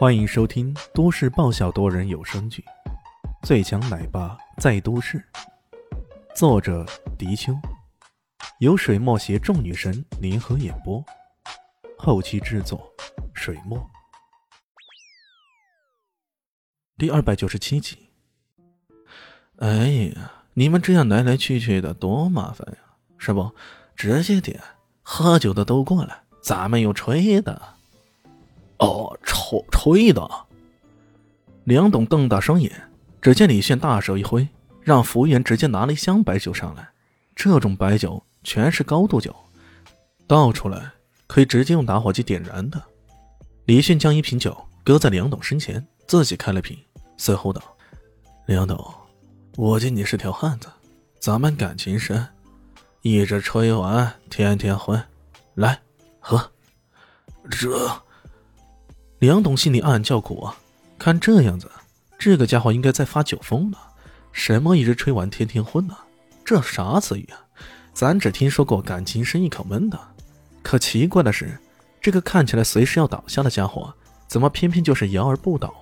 [0.00, 2.64] 欢迎收听都市爆笑多人有声剧
[3.46, 5.18] 《最强奶爸在都市》，
[6.34, 6.86] 作者：
[7.18, 7.52] 迪秋，
[8.60, 11.04] 由水墨携众女神联合演播，
[11.98, 12.90] 后期制作：
[13.34, 13.78] 水墨。
[16.96, 18.08] 第二百九十七集。
[19.56, 19.86] 哎
[20.16, 22.78] 呀，你们这样来来去去的多麻烦呀！
[23.18, 23.54] 是不，
[23.94, 24.58] 直接点，
[25.02, 27.74] 喝酒的都过来，咱们有吹的。
[28.80, 30.28] 哦，吹吹的。
[31.64, 32.72] 梁董瞪大双眼，
[33.20, 34.46] 只见李炫大手一挥，
[34.82, 36.88] 让服务员直接拿了一箱白酒上来。
[37.36, 39.34] 这种白酒全是高度酒，
[40.26, 40.90] 倒出来
[41.26, 42.82] 可以直接用打火机点燃的。
[43.66, 46.76] 李迅将一瓶酒搁在梁董身前，自己开了瓶，
[47.16, 47.62] 随后道
[48.46, 48.92] ：“梁董，
[49.56, 50.68] 我见你是条汉子，
[51.18, 52.26] 咱们感情深，
[53.02, 55.00] 一直吹完，天天混，
[55.54, 55.78] 来
[56.18, 56.50] 喝。”
[57.50, 57.68] 这。
[59.20, 60.56] 梁董心里暗暗叫苦啊！
[60.98, 61.70] 看这样子，
[62.18, 63.76] 这个家伙应该在发酒疯了。
[64.32, 65.94] 什么一直吹完天天昏呢？
[66.42, 67.36] 这啥词语啊？
[67.92, 70.00] 咱只听说过感情深一口闷的。
[70.62, 71.58] 可奇怪的是，
[72.00, 73.92] 这个看起来随时要倒下的家伙，
[74.26, 75.74] 怎么偏偏就是摇而不倒？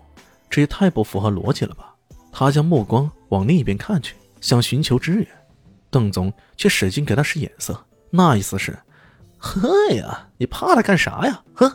[0.50, 1.94] 这也太不符合逻辑了吧！
[2.32, 5.28] 他将目光往另一边看去，想寻求支援，
[5.90, 8.76] 邓总却使劲给他使眼色，那意思是：
[9.36, 11.40] 喝呀，你怕他干啥呀？
[11.54, 11.72] 喝！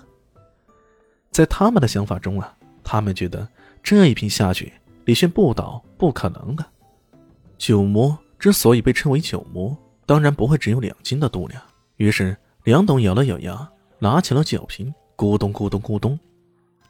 [1.34, 3.46] 在他们的想法中啊，他们觉得
[3.82, 4.72] 这一瓶下去，
[5.06, 6.64] 李炫不倒不可能的。
[7.58, 9.76] 酒魔之所以被称为酒魔，
[10.06, 11.60] 当然不会只有两斤的度量。
[11.98, 13.68] 于是梁董咬了咬牙，
[13.98, 16.18] 拿起了酒瓶，咕咚咕咚咕咚。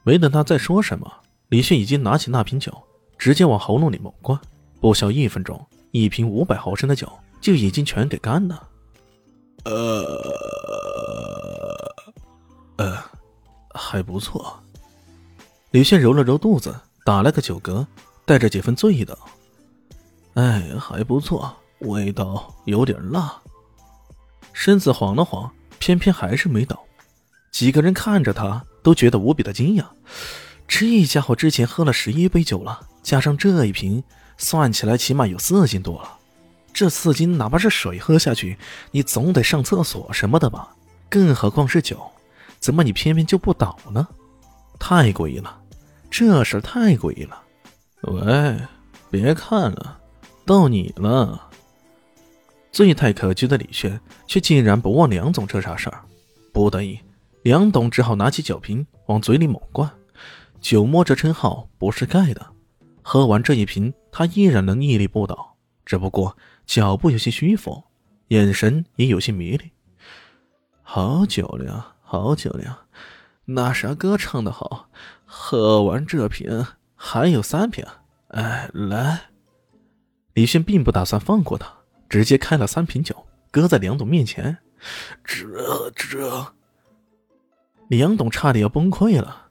[0.03, 1.09] 没等他再说什么，
[1.47, 2.77] 李炫已经拿起那瓶酒，
[3.17, 4.37] 直接往喉咙里猛灌。
[4.81, 8.67] 不消一分钟，一瓶五百毫升的酒就已经全给干了。
[9.63, 10.19] 呃，
[12.75, 12.97] 呃。
[13.73, 14.61] 还不错，
[15.71, 17.85] 李炫揉了揉肚子，打了个酒嗝，
[18.25, 19.17] 带着几分醉意道
[20.35, 23.35] ：“哎，还不错，味道有点辣。”
[24.53, 26.79] 身子晃了晃，偏偏还是没倒。
[27.51, 29.85] 几个人看着他，都觉得无比的惊讶。
[30.67, 34.03] 这家伙之前喝了十一杯酒了，加上这一瓶，
[34.37, 36.17] 算起来起码有四斤多了。
[36.71, 38.57] 这四斤，哪怕是水喝下去，
[38.91, 40.75] 你总得上厕所什么的吧？
[41.09, 41.99] 更何况是酒。
[42.63, 44.07] 怎么你偏偏就不倒呢？
[44.79, 45.61] 太诡异了，
[46.09, 47.43] 这事太诡异了。
[48.03, 48.57] 喂，
[49.11, 49.99] 别看了，
[50.45, 51.49] 到你了。
[52.71, 56.05] 醉态可掬的李轩却竟然不忘梁总这茬事儿，
[56.53, 56.97] 不得已，
[57.41, 59.91] 梁董只好拿起酒瓶往嘴里猛灌。
[60.61, 62.47] 酒魔这称号不是盖的，
[63.01, 67.83] 喝完这一瓶，他依然能屹立不倒，只不过脚步有些虚浮，
[68.29, 69.69] 眼神也有些迷离。
[70.81, 71.92] 好酒量。
[72.13, 72.77] 好酒量，
[73.45, 74.87] 那啥歌唱的好，
[75.25, 77.83] 喝完这瓶还有三瓶。
[78.27, 79.31] 哎，来！
[80.35, 81.73] 李迅并不打算放过他，
[82.07, 84.55] 直接开了三瓶酒，搁在梁董面前。
[85.23, 86.53] 这这，
[87.87, 89.47] 梁董差点要崩溃了。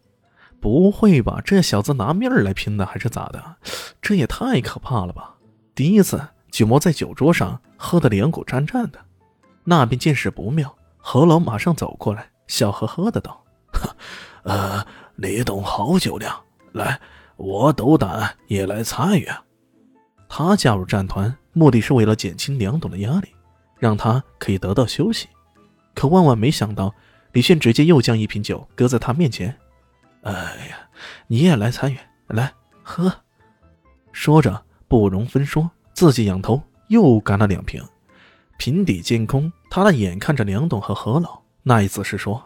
[0.61, 1.43] 不会吧？
[1.45, 3.57] 这小子拿命来拼的还是咋的？
[4.01, 5.35] 这也太可怕了吧！
[5.75, 9.01] 第一次酒魔在酒桌上喝得两股战战的，
[9.65, 12.31] 那边见势不妙，何老马上走过来。
[12.53, 13.43] 笑呵呵的道
[14.45, 14.87] ：“呃，
[15.17, 16.39] 李董好酒量，
[16.73, 17.01] 来，
[17.37, 19.27] 我斗胆也来参与。”
[20.29, 23.29] 他加入战团，目的是为了减轻梁董的压力，
[23.79, 25.29] 让他可以得到休息。
[25.95, 26.95] 可万万没想到，
[27.33, 29.57] 李炫直接又将一瓶酒搁在他面前。
[30.21, 30.33] “哎
[30.69, 30.77] 呀，
[31.29, 31.97] 你也来参与，
[32.27, 32.53] 来
[32.83, 33.11] 喝。”
[34.13, 37.83] 说着不容分说，自己仰头又干了两瓶。
[38.59, 41.41] 瓶底见空，他的眼看着梁董和何老。
[41.63, 42.43] 那意思是说，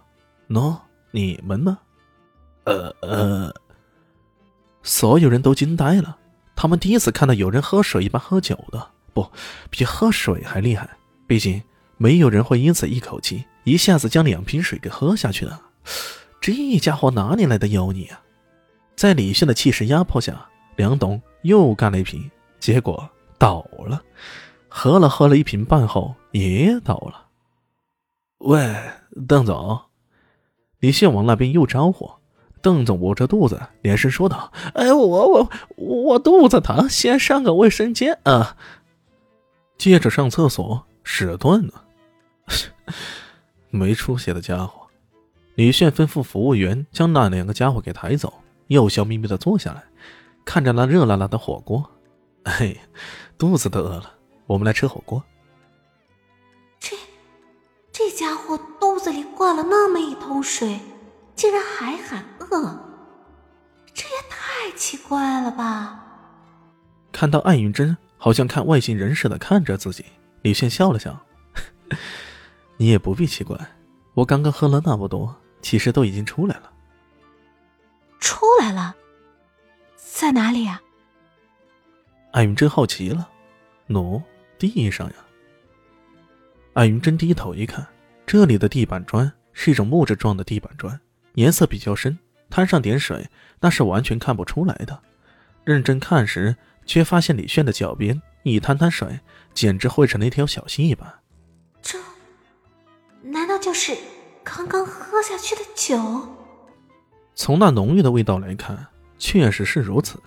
[0.48, 0.76] 喏，
[1.10, 1.78] 你们呢？
[2.64, 3.54] 呃呃，
[4.82, 6.18] 所有人都惊呆了。
[6.54, 9.26] 他们第一次看到有人喝水一般喝酒的，不
[9.70, 10.88] 比喝水还厉害。
[11.26, 11.62] 毕竟
[11.96, 15.58] 没有人会因此一口气一下子将两瓶水给喝下去的。
[16.40, 18.20] 这家伙哪里来的妖孽啊？
[18.96, 20.46] 在李迅的气势压迫下，
[20.76, 23.08] 梁董又干了一瓶，结果
[23.38, 24.02] 倒了。
[24.68, 27.26] 喝了喝了一瓶半后也倒了。
[28.38, 28.76] 喂，
[29.28, 29.80] 邓总，
[30.80, 32.10] 李现往那边又招呼。
[32.62, 38.56] 邓总捂着肚子，连声说道：“哎，我我我肚子疼，先上个卫生间啊。”
[39.78, 41.84] 接着上厕所，屎断了。
[43.70, 44.88] 没出息的家伙！
[45.54, 48.32] 李炫吩咐服务员将那两个家伙给抬走，
[48.66, 49.84] 又笑眯眯的坐下来，
[50.44, 51.84] 看着那热辣辣的火锅。
[52.44, 52.76] 哎，
[53.38, 54.10] 肚子都饿了，
[54.46, 55.22] 我们来吃火锅。
[57.98, 60.78] 这家伙肚子里灌了那么一桶水，
[61.34, 62.78] 竟然还喊饿！
[63.94, 66.04] 这也太奇怪了吧？
[67.10, 70.04] 看到艾云珍好像看外星人似的看着自己，
[70.42, 71.18] 李炫笑了笑
[72.76, 73.58] ：“你也不必奇怪，
[74.12, 76.70] 我刚刚喝了那么多，其实都已经出来了。”
[78.20, 78.94] 出来了，
[79.96, 80.82] 在哪里啊？
[82.32, 83.26] 艾云珍好奇了
[83.88, 84.22] ：“喏，
[84.58, 85.14] 地上呀。”
[86.76, 87.86] 艾云珍低头一看，
[88.26, 91.00] 这里的地板砖是一种木质状的地板砖，
[91.32, 92.18] 颜色比较深，
[92.50, 93.26] 摊上点水，
[93.58, 95.02] 那是完全看不出来的。
[95.64, 99.18] 认真看时，却发现李炫的脚边一滩滩水，
[99.54, 101.10] 简直汇成了一条小溪一般。
[101.80, 101.98] 这，
[103.22, 103.96] 难道就是
[104.44, 106.28] 刚刚喝下去的酒？
[107.34, 108.86] 从那浓郁的味道来看，
[109.16, 110.22] 确实是如此。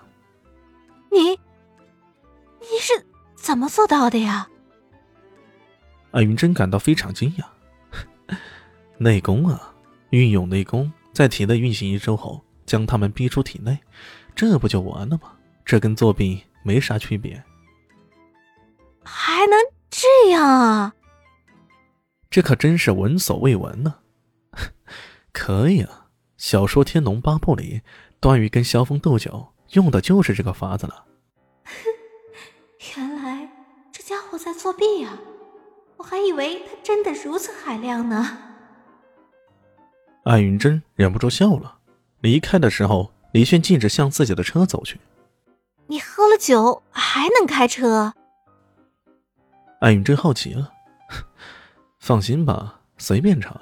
[1.12, 3.06] 你，你是
[3.36, 4.50] 怎么做到的呀？
[6.12, 8.36] 艾云真感到非常惊讶，
[8.98, 9.74] 内功啊，
[10.10, 13.78] 运用内功在体内运行一周后，将他们逼出体内，
[14.36, 15.34] 这不就完了吗？
[15.64, 17.44] 这跟作弊没啥区别。
[19.04, 19.58] 还能
[19.90, 20.96] 这样啊？
[22.30, 23.96] 这可真是闻所未闻呢！
[25.32, 26.08] 可以啊，
[26.38, 27.82] 小说《天龙八部》里，
[28.20, 31.06] 段誉跟萧峰斗酒用的就是这个法子了。
[32.98, 33.48] 原来
[33.92, 35.20] 这家伙在作弊啊！
[36.00, 38.38] 我还以为他真的如此海量呢。
[40.24, 41.78] 艾云珍忍不住笑了。
[42.22, 44.98] 离开的时候，李炫径直向自己的车走去。
[45.88, 48.14] 你喝了酒还能开车？
[49.82, 50.72] 艾云珍好奇了。
[52.00, 53.60] 放心吧，随便查。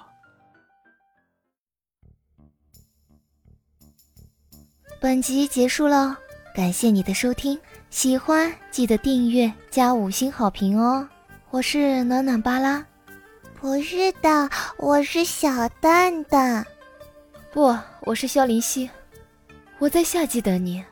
[5.00, 6.16] 本集结束了，
[6.54, 11.08] 感谢你的收听，喜欢记得订阅加五星好评哦。
[11.50, 12.86] 我是暖暖巴拉，
[13.60, 16.66] 不是的，我是小蛋蛋，
[17.54, 18.90] 不，我是萧林希，
[19.80, 20.84] 我在夏季等你。